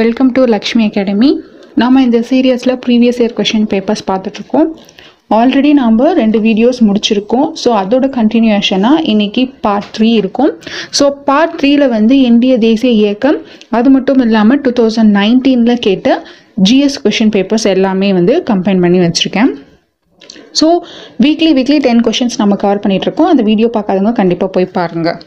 Welcome 0.00 0.30
to 0.36 0.42
Lakshmi 0.52 0.82
academy 0.88 1.28
நாம் 1.80 1.94
இந்த 2.04 2.18
சீரியஸில் 2.30 2.72
ப்ரீவியஸ் 2.84 3.18
இயர் 3.20 3.34
கொஷின் 3.38 3.66
பேப்பர்ஸ் 3.72 4.02
பார்த்துட்ருக்கோம். 4.08 4.68
ஆல்ரெடி 5.36 5.70
நாம் 5.78 5.96
ரெண்டு 6.20 6.38
வீடியோஸ் 6.46 6.80
முடிச்சிருக்கோம். 6.88 7.46
ஸோ 7.62 7.68
அதோட 7.82 8.06
கண்டினியூஷனாக 8.16 9.04
இன்றைக்கி 9.12 9.42
பார்ட் 9.64 9.88
த்ரீ 9.96 10.08
இருக்கும். 10.20 10.52
ஸோ 10.98 11.04
பார்ட் 11.28 11.54
த்ரீயில் 11.60 11.86
வந்து 11.94 12.16
இந்திய 12.30 12.56
தேசிய 12.66 12.90
இயக்கம் 13.02 13.38
அது 13.78 13.90
மட்டும் 13.96 14.20
இல்லாமல் 14.26 14.60
டூ 14.66 14.72
தௌசண்ட் 14.80 15.14
நைன்டீனில் 15.20 15.82
கேட்ட 15.86 16.18
ஜிஎஸ் 16.68 16.98
கொஷின் 17.04 17.32
பேப்பர்ஸ் 17.36 17.66
எல்லாமே 17.74 18.10
வந்து 18.18 18.36
கம்பைன் 18.50 18.82
பண்ணி 18.86 19.00
வச்சுருக்கேன். 19.06 19.52
So 20.60 20.68
weekly 21.26 21.52
weekly 21.60 21.78
ten 21.86 22.04
questions 22.08 22.38
நம்ம 22.42 22.58
கவர் 22.64 22.82
பண்ணிகிட்ருக்கோம் 22.84 23.32
அந்த 23.34 23.44
வீடியோ 23.50 23.70
பார்க்காதவங்க 23.78 24.14
கண்டிப்பாக 24.20 24.52
போய் 24.56 24.74
பாருங்கள் 24.78 25.18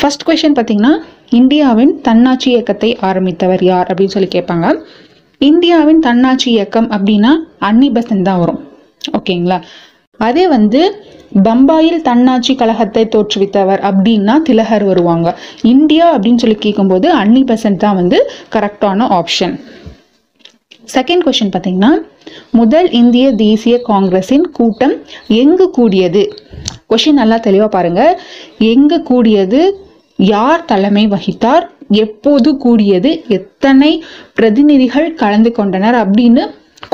ஃபஸ்ட் 0.00 0.24
கொஷின் 0.28 0.54
பார்த்தீங்கன்னா 0.56 0.94
இந்தியாவின் 1.32 2.00
தன்னாட்சி 2.00 2.50
இயக்கத்தை 2.50 2.90
ஆரம்பித்தவர் 3.00 3.62
யார் 3.64 3.88
அப்படின்னு 3.90 4.14
சொல்லி 4.16 4.28
கேட்பாங்க. 4.34 4.66
இந்தியாவின் 5.40 5.98
தன்னாட்சி 5.98 6.50
இயக்கம் 6.50 6.88
அப்படின்னா 6.90 7.32
அன்னி 7.58 7.88
பெசன்ட் 7.90 8.22
தான் 8.22 8.38
வரும். 8.38 8.60
ஓகேங்களா? 9.18 9.58
அதே 10.20 10.48
வந்து 10.48 10.80
பம்பாயில் 11.46 12.02
தன்னாட்சி 12.02 12.54
கழகத்தை 12.54 13.08
தோற்றுவித்தவர் 13.14 13.80
அப்படின்னா 13.88 14.42
திலகர் 14.42 14.84
வருவாங்க. 14.84 15.36
இந்தியா 15.62 16.16
அப்படின்னு 16.16 16.42
சொல்லி 16.42 16.56
கேட்கும்போது 16.56 17.12
அன்னி 17.12 17.42
பெசன்ட் 17.42 17.76
தான் 17.76 17.94
வந்து 17.94 18.18
கரெக்டான 18.52 19.08
ஆப்ஷன் 19.18 19.56
செகண்ட் 20.94 21.24
கொஸ்டின் 21.26 21.52
பார்த்தீங்கன்னா 21.54 21.92
முதல் 22.50 22.90
இந்திய 22.90 23.32
தேசிய 23.32 23.80
காங்கிரஸின் 23.82 24.44
கூட்டம் 24.50 24.94
எங்கு 25.28 25.70
கூடியது? 25.70 26.22
கொஷின் 26.90 27.20
நல்லா 27.20 27.36
தெளிவாக 27.36 27.70
பாருங்க. 27.76 28.20
எங்கு 28.58 29.02
கூடியது? 29.02 29.62
யார் 30.18 30.64
தலைமை 30.64 31.06
வகித்தார்? 31.14 31.64
எப்போது 32.04 32.50
கூடியது? 32.64 33.10
எத்தனை 33.38 33.90
பிரதிநிதிகள் 34.38 35.08
கலந்து 35.22 35.50
கொண்டனர்? 35.52 35.96
அப்படின்னு 36.04 36.44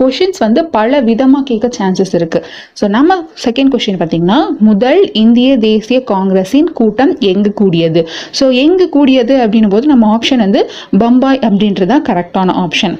கொஷின்ஸ் 0.00 0.40
வந்து 0.44 0.60
பல 0.76 1.00
விதமாக 1.08 1.44
கேட்க 1.48 1.68
சான்சஸ் 1.78 2.14
இருக்கு. 2.18 2.40
ஸோ 2.80 2.84
நம்ம 2.88 3.16
செகண்ட் 3.44 3.72
கொஷின் 3.74 3.98
பார்த்தீங்கன்னா 4.00 4.38
முதல் 4.68 5.00
இந்திய 5.22 5.58
தேசிய 5.58 5.98
காங்கிரஸின் 6.12 6.70
கூட்டம் 6.72 7.12
எங்கு 7.32 7.52
கூடியது? 7.52 8.02
ஸோ 8.40 8.46
எங்கு 8.64 8.88
கூடியது 8.88 9.36
அப்படின்னும் 9.44 9.74
போது 9.76 9.86
நம்ம 9.86 10.06
ஆப்ஷன் 10.16 10.44
வந்து 10.46 10.62
பம்பாய் 11.04 11.42
அப்படின்றது 11.48 11.90
தான் 11.94 12.06
கரெக்டான 12.10 12.54
ஆப்ஷன் 12.64 12.96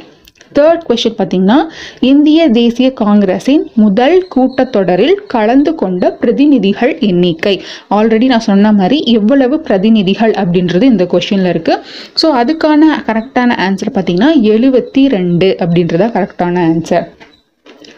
தேர்ட் 0.55 0.85
கொஸ்டின் 0.89 1.17
பார்த்தீங்கன்னா 1.19 1.59
இந்திய 2.01 2.49
தேசிய 2.49 2.93
காங்கிரஸின் 2.93 3.71
முதல் 3.75 4.29
கூட்டத்தொடரில் 4.35 5.15
கலந்து 5.27 5.75
கொண்ட 5.75 6.11
பிரதிநிதிகள் 6.11 6.99
எண்ணிக்கை. 6.99 7.63
ஆல்ரெடி 7.91 8.27
நான் 8.27 8.41
சொன்ன 8.41 8.73
மாதிரி 8.73 9.01
எவ்வளவு 9.03 9.61
பிரதிநிதிகள் 9.61 10.33
அப்படின்றது 10.33 10.83
இந்த 10.83 11.05
கொஷினில் 11.05 11.51
இருக்குது 11.53 11.81
ஸோ 12.23 12.29
அதுக்கான 12.35 12.85
கரெக்டான 13.07 13.57
ஆன்சர் 13.59 13.95
பார்த்தீங்கன்னா 13.95 14.31
எழுபத்தி 14.43 15.09
ரெண்டு 15.09 15.57
அப்படின்றதா 15.59 16.09
கரெக்டான 16.13 16.75
ஆன்சர் 16.75 17.09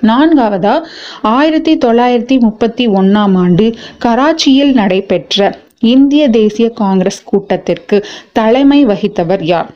நான்காவதா 0.03 0.83
ஆயிரத்தி 1.23 1.79
தொள்ளாயிரத்தி 1.79 2.39
முப்பத்தி 2.39 2.89
ஒன்றாம் 2.89 3.35
ஆண்டு 3.35 3.75
கராச்சியில் 3.99 4.73
நடைபெற்ற 4.73 5.59
இந்திய 5.79 6.29
தேசிய 6.29 6.69
காங்கிரஸ் 6.69 7.25
கூட்டத்திற்கு 7.25 8.05
தலைமை 8.33 8.85
வகித்தவர் 8.87 9.43
யார்? 9.43 9.71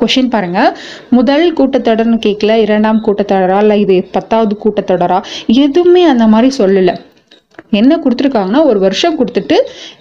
கொஷின் 0.00 0.32
பாருங்க. 0.34 0.60
முதல் 1.18 1.46
கூட்டத்தொடர்னு 1.60 2.20
கேட்கல 2.26 2.60
இரண்டாம் 2.66 3.00
கூட்டத்தொடரா 3.08 3.58
இல்லை 3.64 3.78
இது 3.86 3.96
பத்தாவது 4.18 4.56
கூட்டத்தொடரா? 4.66 5.18
எதுவுமே 5.64 6.04
அந்த 6.12 6.26
மாதிரி 6.34 6.50
சொல்லலை. 6.60 6.96
என்ன 7.78 7.92
கொடுத்துருக்காங்கன்னா 8.02 8.60
ஒரு 8.70 8.78
வருஷம் 8.84 9.16
கொடுத்துட்டு 9.18 9.56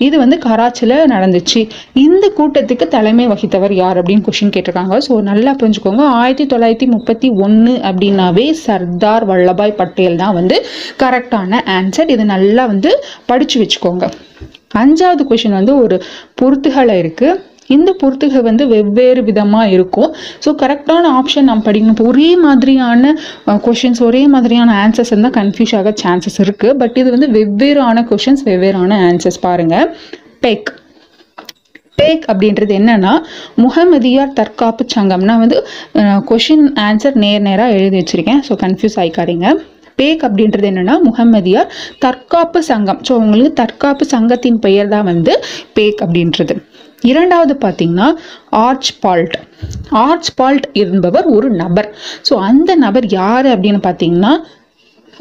இது 0.06 0.16
வந்து 0.22 0.38
கராச்சியில் 0.46 0.96
நடந்துச்சு. 1.14 1.62
இந்த 2.04 2.26
கூட்டத்துக்கு 2.38 2.86
தலைமை 2.96 3.26
வகித்தவர் 3.32 3.74
யார் 3.80 4.00
அப்படின்னு 4.02 4.26
கொஷின் 4.28 4.54
கேட்டிருக்காங்க. 4.56 4.98
ஸோ 5.08 5.16
நல்லா 5.30 5.52
புரிஞ்சுக்கோங்க. 5.62 6.04
ஆயிரத்தி 6.22 6.46
தொள்ளாயிரத்தி 6.54 6.88
முப்பத்தி 6.96 7.30
ஒன்று 7.46 7.74
அப்படின்னாவே 7.90 8.46
சர்தார் 8.66 9.26
வல்லபாய் 9.32 9.78
பட்டேல் 9.80 10.20
தான் 10.24 10.38
வந்து 10.40 10.58
கரெக்டான 11.04 11.62
ஆன்சர் 11.78 12.14
இது 12.16 12.26
நல்லா 12.34 12.66
வந்து 12.74 12.92
படித்து 13.32 13.58
வச்சுக்கோங்க. 13.64 14.08
அஞ்சாவது 14.84 15.26
கொஷின் 15.32 15.58
வந்து 15.60 15.76
ஒரு 15.86 15.98
பொருத்துகளை 16.42 16.98
இருக்குது 17.04 17.40
இந்த 17.76 17.90
பொறுத்துகை 18.02 18.42
வந்து 18.50 18.64
வெவ்வேறு 18.74 19.24
விதமாக 19.30 19.74
இருக்கும். 19.76 20.12
ஸோ 20.46 20.52
கரெக்டான 20.64 21.12
ஆப்ஷன் 21.20 21.50
நம்ம 21.50 21.66
படிக்கணும். 21.68 21.96
இப்போ 21.98 22.08
ஒரே 22.14 22.30
மாதிரியான 22.46 23.14
கொஷின்ஸ் 23.66 24.02
ஒரே 24.10 24.24
மாதிரியான 24.36 24.78
ஆன்சர்ஸ் 24.84 25.12
இருந்தால் 25.14 25.36
கன்ஃபியூஸ் 25.40 25.76
ஆக 25.80 25.94
சான்சஸ் 26.04 26.40
இருக்குது 26.46 26.78
பட் 26.84 26.98
இது 27.02 27.10
வந்து 27.18 27.30
வெவ்வேறான 27.40 28.06
கொஷின்ஸ் 28.14 28.46
வெவ்வேறான 28.52 29.02
ஆன்சர்ஸ் 29.10 29.42
பாருங்கள் 29.48 29.90
பெக் 30.46 30.72
பேக் 32.00 32.24
அப்படின்றது 32.32 32.74
என்னன்னா 32.80 33.12
முகமதியார் 33.64 34.32
தற்காப்பு 34.40 34.84
சங்கம்னா 34.94 35.36
வந்து 35.44 35.58
கொஷின் 36.30 36.66
ஆன்சர் 36.88 37.18
நேர் 37.24 37.46
நேராக 37.48 37.76
எழுதி 37.78 37.96
வச்சிருக்கேன். 38.00 38.42
ஸோ 38.48 38.56
கன்ஃபியூஸ் 38.64 38.98
ஆகிக்காதீங்க 39.02 39.50
பேக் 40.00 40.24
அப்படின்றது 40.28 40.68
என்னன்னா 40.72 40.96
முகமதியார் 41.08 41.70
தற்காப்பு 42.06 42.60
சங்கம். 42.70 43.02
ஸோ 43.08 43.14
உங்களுக்கு 43.24 43.54
தற்காப்பு 43.62 44.06
சங்கத்தின் 44.14 44.60
பெயர் 44.66 44.94
தான் 44.96 45.08
வந்து 45.12 45.34
பேக் 45.78 46.02
அப்படின்றது. 46.06 46.56
இரண்டாவது 47.12 47.54
பார்த்தீங்கன்னா 47.64 48.08
ஆர்ச் 48.66 48.92
பால்ட் 49.04 49.38
ஆர்ச் 50.06 50.30
பால்ட் 50.40 50.68
என்பவர் 50.84 51.28
ஒரு 51.36 51.50
நபர். 51.62 51.90
ஸோ 52.28 52.36
அந்த 52.50 52.76
நபர் 52.86 53.08
யார் 53.20 53.48
அப்படின்னு 53.54 53.82
பார்த்தீங்கன்னா 53.88 54.34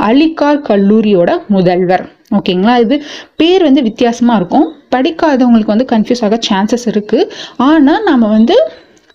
அலிகார் 0.08 0.60
கல்லூரியோட 0.68 1.30
முதல்வர். 1.54 2.04
ஓகேங்களா 2.38 2.74
இது 2.84 2.96
பேர் 3.40 3.62
வந்து 3.68 3.82
வித்தியாசமாக 3.88 4.38
இருக்கும். 4.40 4.68
படிக்காதவங்களுக்கு 4.94 5.74
வந்து 5.74 5.88
கன்ஃபியூஸ் 5.94 6.24
ஆக 6.26 6.38
சான்சஸ் 6.48 6.86
இருக்குது 6.92 7.28
ஆனால் 7.68 8.06
நம்ம 8.10 8.30
வந்து 8.36 8.56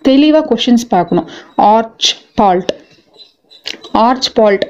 தெளிவாக 0.10 0.46
கொஷின்ஸ் 0.52 0.86
பார்க்கணும். 0.96 1.30
ஆர்ச் 1.76 2.10
பால்ட் 2.40 2.74
ஆர்ச் 4.08 4.30
பால்ட் 4.40 4.66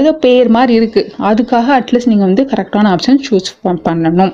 இது 0.00 0.10
பேர் 0.24 0.48
மாதிரி 0.56 0.72
இருக்குது 0.78 1.08
அதுக்காக 1.28 1.68
அட்லீஸ்ட் 1.78 2.10
நீங்கள் 2.10 2.28
வந்து 2.28 2.44
கரெக்டான 2.50 2.90
ஆப்ஷன் 2.94 3.18
சூஸ் 3.26 3.50
பண்ணணும். 3.86 4.32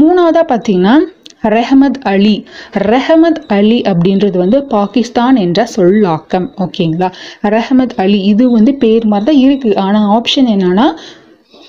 மூணாவதாக 0.00 0.44
பார்த்தீங்கன்னா 0.52 0.94
ரெஹமத் 1.42 2.00
அலி. 2.12 2.44
ரெஹமத் 2.74 3.40
அலி 3.46 3.82
அப்படின்றது 3.82 4.36
வந்து 4.38 4.62
பாகிஸ்தான் 4.62 5.36
என்ற 5.36 5.64
சொல்லாக்கம். 5.76 6.48
ஓகேங்களா? 6.64 7.08
ரெஹமத் 7.42 7.94
அலி 7.96 8.18
இது 8.22 8.50
வந்து 8.50 8.74
பேர் 8.74 9.06
மாதிரி 9.06 9.26
தான் 9.30 9.42
இருக்குது 9.46 9.76
ஆனால் 9.76 10.06
ஆப்ஷன் 10.18 10.50
என்னன்னா 10.54 10.86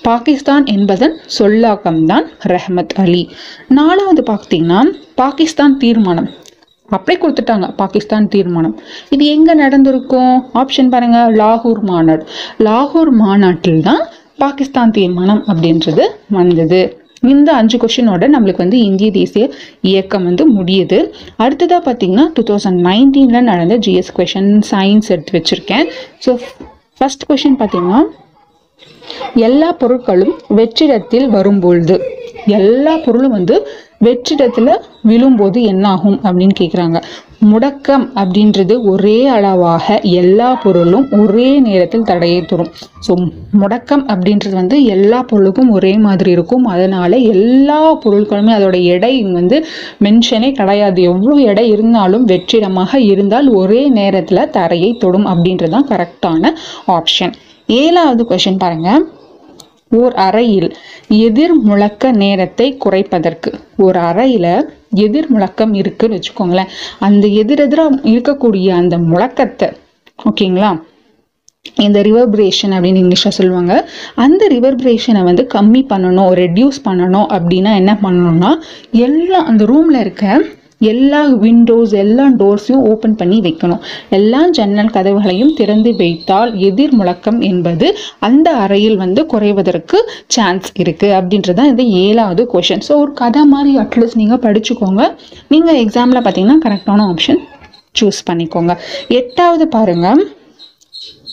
பாகிஸ்தான் 0.04 0.64
என்பதன் 0.64 1.16
சொல்லாக்கம் 1.26 2.04
தான் 2.04 2.24
ரெஹமத் 2.52 2.94
அலி. 3.02 3.28
நாலாவது 3.68 4.22
பார்த்தீங்கன்னா 4.30 4.80
பாகிஸ்தான் 5.14 5.76
தீர்மானம். 5.76 6.30
அப்படியே 6.88 7.18
கொடுத்துட்டாங்க 7.22 7.66
பாகிஸ்தான் 7.74 8.28
தீர்மானம். 8.28 8.74
இது 9.10 9.26
எங்கே 9.26 9.54
நடந்திருக்கும்? 9.54 10.34
ஆப்ஷன் 10.54 10.90
பாருங்கள் 10.94 11.36
லாகூர் 11.42 11.80
மாநாடு. 11.80 12.24
லாகூர் 12.58 13.10
மாநாட்டில் 13.10 13.80
தான் 13.82 14.02
பாகிஸ்தான் 14.38 14.90
தீர்மானம் 14.90 15.44
அப்படின்றது 15.46 16.06
வந்தது. 16.28 17.01
இந்த 17.28 17.52
அஞ்சு 17.52 17.78
கொஷினோட 17.78 18.28
நம்மளுக்கு 18.34 18.56
வந்து 18.56 18.78
இந்திய 18.78 19.10
தேசிய 19.10 19.50
இயக்கம் 19.80 20.24
வந்து 20.24 20.44
முடியுது. 20.52 20.98
அடுத்ததாக 21.36 21.92
பார்த்தீங்கன்னா 21.92 22.26
டூ 22.34 22.42
தௌசண்ட் 22.42 22.80
நைன்டீனில் 22.88 23.48
நடந்த 23.50 23.78
ஜிஎஸ் 23.78 24.12
கொஷின் 24.16 24.62
சயின்ஸ் 24.70 25.08
எடுத்து 25.08 25.34
வச்சுருக்கேன். 25.38 25.86
ஸோ 26.26 26.32
ஃபஸ்ட் 26.98 27.26
கொஷின் 27.28 27.60
பார்த்தீங்கன்னா 27.62 28.02
எல்லா 29.34 29.76
பொருட்களும் 29.80 30.34
வெற்றிடத்தில் 30.48 31.28
வரும்பொழுது 31.30 32.11
எல்லா 32.46 32.96
பொருளும் 32.96 33.30
வந்து 33.30 33.68
வெற்றிடத்தில் 33.98 34.80
விழும்போது 35.02 35.62
என்னாகும் 35.62 36.18
அப்படின்னு 36.24 36.54
கேட்குறாங்க 36.60 37.02
முடக்கம் 37.52 38.04
அப்படின்றது 38.14 38.82
ஒரே 38.82 39.26
அளவாக 39.26 40.00
எல்லா 40.02 40.54
பொருளும் 40.62 41.08
ஒரே 41.10 41.58
நேரத்தில் 41.58 42.02
தடையை 42.02 42.44
தரும் 42.44 42.70
ஸோ 43.08 43.12
முடக்கம் 43.60 44.04
அப்படின்றது 44.06 44.54
வந்து 44.54 44.84
எல்லா 44.84 45.22
பொருளுக்கும் 45.22 45.70
ஒரே 45.70 45.98
மாதிரி 45.98 46.30
இருக்கும். 46.30 46.64
அதனால 46.64 47.16
எல்லா 47.16 47.92
பொருட்களுமே 48.04 48.52
அதோட 48.58 48.82
எடை 48.84 49.22
வந்து 49.22 49.66
மென்ஷனே 50.04 50.52
கிடையாது. 50.52 51.02
எவ்வளோ 51.02 51.36
எடை 51.36 51.68
இருந்தாலும் 51.68 52.24
வெற்றிடமாக 52.24 53.00
இருந்தால் 53.00 53.48
ஒரே 53.48 53.88
நேரத்தில் 53.88 54.50
தரையை 54.50 54.96
தொடும் 54.96 55.26
அப்படின்றது 55.26 55.70
தான் 55.70 55.90
கரெக்டான 55.90 56.54
ஆப்ஷன் 56.86 57.34
ஏழாவது 57.66 58.24
கொஷின் 58.24 58.58
பாருங்கள் 58.58 59.02
ஓர் 60.00 60.14
அறையில் 60.26 60.68
எதிர் 61.26 61.54
முழக்க 61.68 62.12
நேரத்தை 62.22 62.66
குறைப்பதற்கு. 62.84 63.50
ஒரு 63.86 63.98
அறையில் 64.10 64.52
எதிர் 65.04 65.28
முழக்கம் 65.28 65.74
இருக்குன்னு 65.74 66.18
வச்சுக்கோங்களேன். 66.18 66.72
அந்த 66.98 67.26
எதிரெதிராக 67.42 67.98
இருக்கக்கூடிய 68.12 68.68
அந்த 68.80 68.96
முழக்கத்தை 69.10 69.68
ஓகேங்களா? 70.28 70.70
இந்த 71.76 72.02
ரிவர்பரேஷன் 72.02 72.72
அப்படின்னு 72.76 73.02
இங்கிலீஷில் 73.02 73.36
சொல்லுவாங்க. 73.38 73.74
அந்த 74.14 74.42
ரிவர்பரேஷனை 74.48 75.22
வந்து 75.24 75.42
கம்மி 75.54 75.82
பண்ணணும் 75.92 76.32
ரெடியூஸ் 76.42 76.78
பண்ணணும் 76.88 77.28
அப்படின்னா 77.36 77.72
என்ன 77.74 77.92
பண்ணணும்னா 78.02 78.50
எல்லாம் 78.90 79.46
அந்த 79.46 79.64
ரூமில் 79.64 80.00
இருக்க 80.00 80.24
எல்லா 80.90 81.20
விண்டோஸ் 81.44 81.92
எல்லா 82.02 82.26
டோர்ஸையும் 82.40 82.84
ஓப்பன் 82.90 83.16
பண்ணி 83.20 83.38
வைக்கணும். 83.46 83.82
எல்லா 84.18 84.40
ஜன்னல் 84.58 84.92
கதவுகளையும் 84.96 85.54
திறந்து 85.60 85.92
வைத்தால் 86.00 86.52
எதிர் 86.68 86.94
முழக்கம் 87.00 87.40
என்பது 87.50 87.88
அந்த 88.28 88.48
அறையில் 88.64 88.98
வந்து 89.04 89.22
குறைவதற்கு 89.32 90.00
சான்ஸ் 90.36 90.70
இருக்குது 90.82 91.14
அப்படின்றது 91.18 91.58
தான் 91.60 91.72
இந்த 91.72 91.86
ஏழாவது 92.04 92.44
கொஷின் 92.54 92.86
ஸோ 92.88 92.94
ஒரு 93.04 93.12
கதை 93.22 93.44
மாதிரி 93.54 93.72
அட்லீஸ்ட் 93.84 94.20
நீங்கள் 94.22 94.42
படிச்சுக்கோங்க. 94.46 95.02
நீங்கள் 95.54 95.80
எக்ஸாமில் 95.84 96.24
பார்த்தீங்கன்னா 96.26 96.60
கரெக்டான 96.66 97.06
ஆப்ஷன் 97.12 97.42
சூஸ் 98.00 98.22
பண்ணிக்கோங்க. 98.28 98.72
எட்டாவது 99.20 99.64
பாருங்கள் 99.74 100.22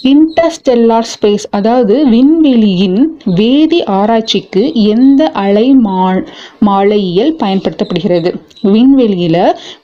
இன்டர்ஸ்டெல்லார் 0.03 1.07
ஸ்பேஸ் 1.09 1.45
அதாவது 1.49 2.05
விண்வெளியின் 2.07 2.99
வேதி 3.35 3.83
ஆராய்ச்சிக்கு 3.85 4.73
எந்த 4.73 5.29
அலை 5.35 5.75
மா- 5.75 6.23
மாலையியல் 6.59 7.35
பயன்படுத்தப்படுகிறது? 7.39 8.29
விண்வெளியில் 8.61 9.39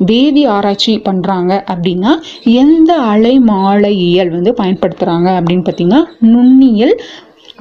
வேதி 0.05 0.47
ஆராய்ச்சி 0.47 0.99
பண்ணுறாங்க 0.99 1.63
அப்படின்னா 1.71 2.11
எந்த 2.43 2.93
அலை 2.93 3.39
மாலையியல் 3.39 4.29
வந்து 4.29 4.51
பயன்படுத்துகிறாங்க 4.51 5.29
அப்படின்னு 5.37 5.65
பார்த்தீங்கன்னா 5.65 6.01
நுண்ணியல் 6.25 6.95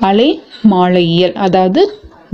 அலை 0.01 0.29
மாலையியல் 0.63 1.33
அதாவது 1.39 1.83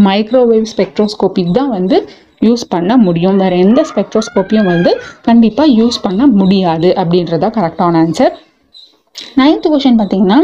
மைக்ரோவேவ் 0.05 0.67
ஸ்பெக்ட்ரோஸ்கோபிக் 0.77 1.51
தான் 1.51 1.69
வந்து 1.69 1.97
யூஸ் 2.41 2.63
பண்ண 2.69 2.97
முடியும். 2.97 3.37
வேறு 3.37 3.59
எந்த 3.59 3.85
ஸ்பெக்ட்ரோஸ்கோப்பியும் 3.91 4.65
வந்து 4.65 4.91
கண்டிப்பாக 5.23 5.69
யூஸ் 5.71 6.03
பண்ண 6.03 6.27
முடியாது 6.27 6.95
அப்படின்றதா 6.97 7.51
கரெக்டான 7.51 8.07
ஆன்சர் 8.07 8.33
நைன்த் 9.41 9.69
கொஷின் 9.73 9.99
பார்த்தீங்கன்னா 10.01 10.39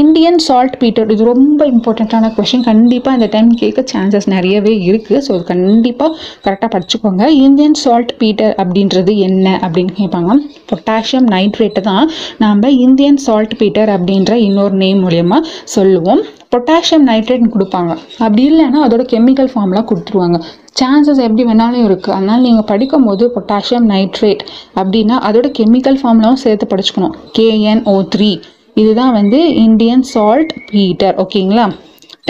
இந்தியன் 0.00 0.38
சால்ட் 0.46 0.76
பீட்டர் 0.78 1.10
இது 1.14 1.24
ரொம்ப 1.24 1.66
இம்பார்ட்டண்ட்டான 1.66 2.30
கொஷின் 2.36 2.64
கண்டிப்பாக 2.68 3.18
இந்த 3.18 3.28
டைம் 3.34 3.50
கேட்க 3.62 3.84
சான்சஸ் 3.92 4.28
நிறையவே 4.34 4.74
இருக்குது 4.88 5.22
ஸோ 5.26 5.32
அது 5.36 5.44
கண்டிப்பாக 5.52 6.16
கரெக்டாக 6.44 6.70
படிச்சுக்கோங்க. 6.74 7.24
இந்தியன் 7.46 7.78
சால்ட் 7.82 8.14
பீட்டர் 8.18 8.54
அப்படின்றது 8.62 9.14
என்ன 9.28 9.46
அப்படின்னு 9.64 9.94
கேட்பாங்க. 10.00 10.34
பொட்டாசியம் 10.70 11.28
நைட்ரேட்டு 11.34 11.82
தான் 11.90 12.10
நாம் 12.44 12.62
இந்தியன் 12.86 13.20
சால்ட் 13.26 13.56
பீட்டர் 13.58 13.92
அப்படின்ற 13.96 14.32
இன்னொரு 14.48 14.76
நேம் 14.84 15.02
மூலயமா 15.04 15.40
சொல்லுவோம். 15.76 16.22
பொட்டாசியம் 16.54 17.06
நைட்ரேட் 17.06 17.46
கொடுப்பாங்க. 17.54 17.92
அப்படி 18.18 18.42
இல்லைன்னா 18.50 18.80
அதோட 18.86 19.04
கெமிக்கல் 19.12 19.50
ஃபார்ம்லாம் 19.54 19.88
கொடுத்துருவாங்க. 19.90 20.38
சான்சஸ் 20.80 21.20
எப்படி 21.26 21.44
வேணாலும் 21.44 21.84
இருக்குது 21.88 22.16
அதனால் 22.18 22.40
நீங்கள் 22.40 22.68
படிக்கும் 22.70 23.04
போது 23.04 23.32
பொட்டாசியம் 23.36 23.86
நைட்ரேட் 23.92 24.42
அப்படின்னா 24.80 25.16
அதோட 25.28 25.48
கெமிக்கல் 25.58 25.98
ஃபார்ம்லாம் 26.02 26.42
சேர்த்து 26.44 26.66
படிச்சுக்கணும். 26.72 27.14
கேஎன்ஓ 27.38 27.96
த்ரீ 28.14 28.30
இதுதான் 28.74 29.12
வந்து 29.12 29.54
இந்தியன் 29.54 30.02
சால்ட் 30.02 30.52
பீட்டர் 30.70 31.16
ஓகேங்களா 31.24 31.66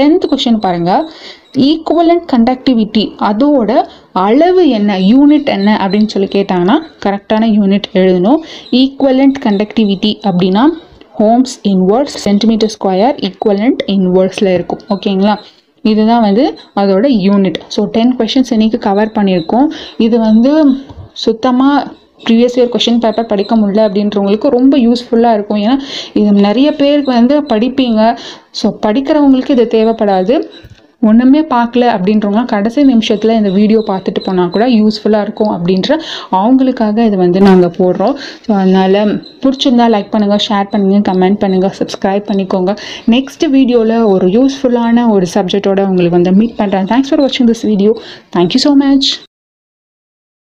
டென்த் 0.00 0.24
கொஷின் 0.30 0.58
பாருங்கள் 0.58 1.04
ஈக்குவலண்ட் 1.66 2.26
கண்டக்டிவிட்டி 2.32 3.02
அதோட 3.28 3.70
அளவு 4.12 4.62
என்ன? 4.68 4.98
யூனிட் 4.98 5.50
என்ன? 5.56 5.76
அப்படின்னு 5.82 6.06
சொல்லி 6.06 6.28
கேட்டாங்கன்னா 6.28 6.76
கரெக்டான 7.04 7.48
யூனிட் 7.58 7.88
எழுதணும். 7.92 8.40
ஈக்குவலண்ட் 8.70 9.38
கண்டக்டிவிட்டி 9.44 10.10
அப்படின்னா 10.30 10.64
ohms 11.20 11.54
inverse 11.72 12.14
centimetre 12.26 12.72
square 12.76 13.18
equivalent 13.28 13.82
இன்வர்ஸில் 13.96 14.50
இருக்கும். 14.56 14.82
ஓகேங்களா 14.94 15.34
இதுதான் 15.90 16.24
வந்து 16.28 16.44
அதோட 16.80 17.06
யூனிட் 17.26 17.58
ஸோ 17.74 17.80
டென் 17.96 18.14
கொஷின்ஸ் 18.18 18.52
இன்னைக்கு 18.56 18.78
கவர் 18.88 19.14
பண்ணியிருக்கோம். 19.18 19.68
இது 20.06 20.16
வந்து 20.28 20.52
சுத்தமாக 21.24 21.78
ப்ரீவியஸ் 22.26 22.56
இயர் 22.58 22.70
கொஷின் 22.74 23.00
பேப்பர் 23.02 23.30
படிக்க 23.32 23.52
முடியல 23.60 23.82
அப்படின்றவங்களுக்கு 23.86 24.48
ரொம்ப 24.56 24.74
யூஸ்ஃபுல்லாக 24.84 25.36
இருக்கும். 25.36 25.60
ஏன்னா 25.64 25.76
இது 26.20 26.30
நிறைய 26.48 26.68
பேருக்கு 26.80 27.12
வந்து 27.20 27.36
படிப்பீங்க. 27.52 28.02
ஸோ 28.60 28.66
படிக்கிறவங்களுக்கு 28.86 29.56
இது 29.56 29.66
தேவைப்படாது. 29.76 30.36
ஒன்றுமே 31.08 31.40
பார்க்கல 31.54 31.84
அப்படின்றவங்க 31.94 32.42
கடைசி 32.52 32.82
நிமிஷத்தில் 32.92 33.34
இந்த 33.40 33.50
வீடியோ 33.58 33.80
பார்த்துட்டு 33.90 34.20
போனால் 34.26 34.52
கூட 34.54 34.66
யூஸ்ஃபுல்லாக 34.78 35.26
இருக்கும் 35.26 35.52
அப்படின்ற 35.56 35.90
அவங்களுக்காக 36.40 37.06
இது 37.08 37.18
வந்து 37.24 37.42
நாங்கள் 37.48 37.74
போடுறோம். 37.80 38.16
ஸோ 38.46 38.52
அதனால் 38.60 39.00
பிடிச்சிருந்தா 39.42 39.88
லைக் 39.94 40.12
பண்ணுங்கள் 40.14 40.44
ஷேர் 40.48 40.70
பண்ணுங்கள் 40.72 41.06
கமெண்ட் 41.10 41.40
பண்ணுங்கள் 41.44 41.76
சப்ஸ்கிரைப் 41.80 42.26
பண்ணிக்கோங்க. 42.30 42.74
நெக்ஸ்ட் 43.16 43.46
வீடியோவில் 43.56 43.96
ஒரு 44.14 44.28
யூஸ்ஃபுல்லான 44.38 45.06
ஒரு 45.16 45.28
சப்ஜெக்டோட 45.36 45.82
உங்களுக்கு 45.90 46.18
வந்து 46.18 46.34
மீட் 46.40 46.58
பண்ணுறேன் 46.62 46.90
தேங்க்ஸ் 46.92 47.12
ஃபார் 47.12 47.24
வாட்சிங் 47.26 47.50
this 47.52 47.64
video 47.72 47.94
thank you 48.36 48.62
so 48.66 48.72
much 48.84 49.08